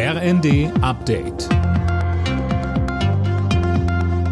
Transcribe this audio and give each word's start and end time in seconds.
RND 0.00 0.70
Update. 0.80 1.48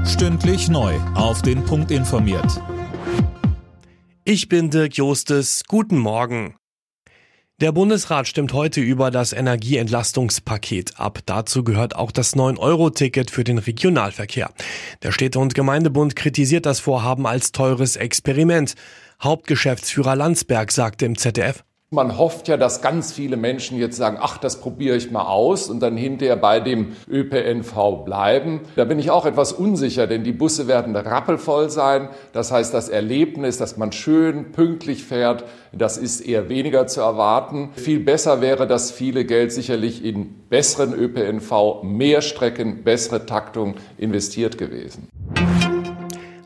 Stündlich 0.07 0.69
neu. 0.69 0.95
Auf 1.17 1.42
den 1.42 1.65
Punkt 1.65 1.91
informiert. 1.91 2.62
Ich 4.23 4.49
bin 4.49 4.71
Dirk 4.71 4.97
Jostes. 4.97 5.65
Guten 5.67 5.99
Morgen. 5.99 6.55
Der 7.60 7.73
Bundesrat 7.73 8.29
stimmt 8.29 8.52
heute 8.52 8.80
über 8.80 9.11
das 9.11 9.32
Energieentlastungspaket 9.32 11.00
ab. 11.00 11.19
Dazu 11.27 11.65
gehört 11.65 11.96
auch 11.96 12.12
das 12.12 12.37
9-Euro-Ticket 12.37 13.33
für 13.33 13.43
den 13.43 13.59
Regionalverkehr. 13.59 14.53
Der 15.03 15.11
Städte- 15.11 15.41
und 15.41 15.57
Gemeindebund 15.57 16.14
kritisiert 16.14 16.64
das 16.64 16.79
Vorhaben 16.79 17.27
als 17.27 17.51
teures 17.51 17.96
Experiment. 17.96 18.77
Hauptgeschäftsführer 19.21 20.14
Landsberg 20.14 20.71
sagte 20.71 21.07
im 21.07 21.19
ZDF, 21.19 21.64
man 21.97 22.19
hofft 22.19 22.47
ja, 22.47 22.57
dass 22.57 22.83
ganz 22.83 23.12
viele 23.12 23.37
Menschen 23.37 23.79
jetzt 23.79 23.97
sagen, 23.97 24.19
ach, 24.21 24.39
das 24.39 24.61
probiere 24.61 24.97
ich 24.97 25.11
mal 25.11 25.25
aus 25.25 25.69
und 25.69 25.81
dann 25.81 25.97
hinterher 25.97 26.37
bei 26.37 26.61
dem 26.61 26.93
ÖPNV 27.11 28.05
bleiben. 28.05 28.61
Da 28.77 28.84
bin 28.84 29.01
ich 29.01 29.11
auch 29.11 29.27
etwas 29.27 29.53
unsicher, 29.53 30.06
denn 30.06 30.23
die 30.23 30.33
Busse 30.33 30.69
werden 30.69 30.95
rappelvoll 30.95 31.70
sein. 31.70 32.11
Das 32.33 32.53
heißt, 32.53 32.73
das 32.73 32.89
Erlebnis, 32.89 33.59
dass 33.59 33.79
man 33.79 33.91
schön 33.93 34.53
pünktlich 34.53 35.05
fährt, 35.05 35.45
das 35.73 35.97
ist 35.97 36.20
eher 36.20 36.48
weniger 36.48 36.87
zu 36.87 37.01
erwarten. 37.01 37.70
Viel 37.75 38.01
besser 38.01 38.41
wäre 38.41 38.67
das 38.67 38.91
viele 38.91 39.25
Geld 39.25 39.51
sicherlich 39.51 40.05
in 40.05 40.47
besseren 40.48 40.92
ÖPNV, 40.92 41.83
mehr 41.83 42.20
Strecken, 42.20 42.84
bessere 42.84 43.27
Taktung 43.27 43.75
investiert 43.97 44.59
gewesen. 44.59 45.09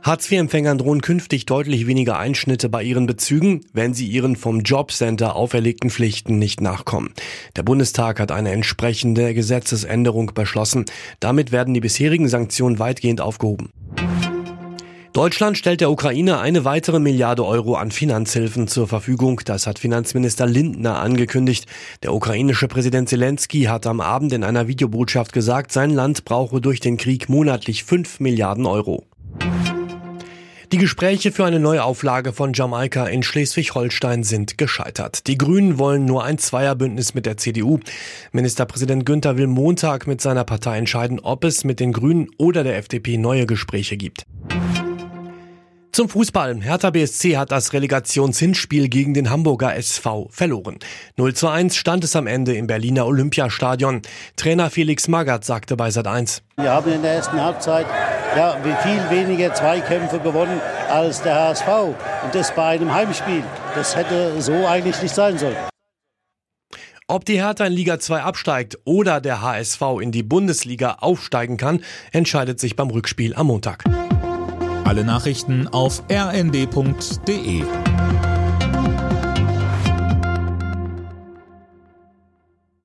Hartz-IV-Empfängern 0.03 0.79
drohen 0.79 1.03
künftig 1.03 1.45
deutlich 1.45 1.87
weniger 1.87 2.19
Einschnitte 2.19 2.71
bei 2.71 2.83
ihren 2.83 3.07
Bezügen, 3.07 3.61
wenn 3.75 3.93
sie 3.93 4.07
ihren 4.07 4.35
vom 4.35 4.61
Jobcenter 4.61 5.37
auferlegten 5.37 5.91
Pflichten 5.91 6.39
nicht 6.39 6.63
nachkommen. 6.63 7.13
Der 7.57 7.63
Bundestag 7.63 8.19
hat 8.19 8.33
eine 8.33 8.53
entsprechende 8.53 9.35
Gesetzesänderung 9.35 10.33
beschlossen. 10.33 10.87
Damit 11.21 11.53
werden 11.53 11.75
die 11.75 11.81
bisherigen 11.81 12.29
Sanktionen 12.29 12.79
weitgehend 12.79 13.21
aufgehoben. 13.21 13.71
Deutschland 15.13 15.59
stellt 15.59 15.81
der 15.81 15.91
Ukraine 15.91 16.39
eine 16.39 16.65
weitere 16.65 17.01
Milliarde 17.01 17.45
Euro 17.45 17.75
an 17.75 17.91
Finanzhilfen 17.91 18.69
zur 18.69 18.87
Verfügung. 18.87 19.41
Das 19.45 19.67
hat 19.67 19.81
Finanzminister 19.81 20.47
Lindner 20.47 21.01
angekündigt. 21.01 21.67
Der 22.05 22.15
ukrainische 22.15 22.69
Präsident 22.69 23.09
Zelensky 23.09 23.65
hat 23.65 23.87
am 23.87 24.01
Abend 24.01 24.33
in 24.33 24.45
einer 24.45 24.69
Videobotschaft 24.69 25.33
gesagt, 25.33 25.73
sein 25.73 25.91
Land 25.91 26.25
brauche 26.25 26.61
durch 26.61 26.79
den 26.79 26.97
Krieg 26.97 27.29
monatlich 27.29 27.83
5 27.83 28.21
Milliarden 28.21 28.67
Euro. 28.67 29.10
Die 30.73 30.79
Gespräche 30.79 31.33
für 31.33 31.45
eine 31.45 31.59
Neuauflage 31.59 32.33
von 32.33 32.53
Jamaika 32.53 33.07
in 33.07 33.25
Schleswig-Holstein 33.25 34.23
sind 34.23 34.57
gescheitert. 34.57 35.27
Die 35.27 35.37
Grünen 35.37 35.79
wollen 35.79 36.05
nur 36.05 36.23
ein 36.23 36.39
Zweierbündnis 36.39 37.13
mit 37.13 37.27
der 37.27 37.37
CDU. 37.37 37.81
Ministerpräsident 38.31 39.05
Günther 39.05 39.37
will 39.37 39.49
Montag 39.49 40.07
mit 40.07 40.21
seiner 40.21 40.45
Partei 40.45 40.79
entscheiden, 40.79 41.19
ob 41.19 41.43
es 41.43 41.65
mit 41.65 41.81
den 41.81 41.93
Grünen 41.93 42.29
oder 42.39 42.63
der 42.63 42.77
FDP 42.77 43.19
neue 43.19 43.47
Gespräche 43.47 43.97
gibt. 43.97 44.27
Zum 45.91 46.09
Fußball. 46.09 46.63
Hertha 46.63 46.91
BSC 46.91 47.37
hat 47.37 47.51
das 47.51 47.73
Relegationshinspiel 47.73 48.89
gegen 48.89 49.13
den 49.13 49.29
Hamburger 49.29 49.75
SV 49.75 50.29
verloren. 50.31 50.79
0 51.17 51.35
zu 51.35 51.49
1 51.49 51.75
stand 51.75 52.05
es 52.05 52.15
am 52.15 52.29
Ende 52.29 52.55
im 52.55 52.69
Berliner 52.69 53.07
Olympiastadion. 53.07 54.03
Trainer 54.37 54.71
Felix 54.71 55.09
Magath 55.09 55.45
sagte 55.45 55.75
bei 55.75 55.89
Sat1. 55.89 56.43
Wir 56.59 56.71
haben 56.71 56.93
in 56.93 57.03
der 57.03 57.15
ersten 57.15 57.43
Halbzeit 57.43 57.87
ja, 58.37 58.57
wie 58.63 58.75
viel 58.83 59.11
weniger 59.11 59.53
Zweikämpfe 59.55 60.19
gewonnen 60.21 60.61
als 60.89 61.23
der 61.23 61.35
HSV. 61.35 61.69
Und 62.25 62.35
das 62.35 62.55
bei 62.55 62.69
einem 62.69 62.93
Heimspiel. 62.93 63.43
Das 63.75 63.97
hätte 63.97 64.41
so 64.41 64.67
eigentlich 64.67 65.01
nicht 65.03 65.15
sein 65.15 65.39
sollen. 65.39 65.57
Ob 67.07 67.25
die 67.25 67.43
Hertha 67.43 67.67
in 67.67 67.73
Liga 67.73 67.99
2 67.99 68.23
absteigt 68.23 68.79
oder 68.85 69.21
der 69.21 69.43
HSV 69.43 69.83
in 70.01 70.13
die 70.13 70.23
Bundesliga 70.23 70.99
aufsteigen 71.01 71.57
kann, 71.57 71.83
entscheidet 72.13 72.61
sich 72.61 72.77
beim 72.77 72.89
Rückspiel 72.89 73.35
am 73.35 73.49
Montag. 73.49 73.85
Alle 74.85 75.05
Nachrichten 75.05 75.67
auf 75.67 76.05
rnd.de 76.09 77.65